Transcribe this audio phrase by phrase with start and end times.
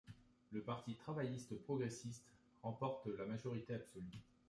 [0.49, 4.09] Le Parti travailliste progressiste remporte la majorité absolu.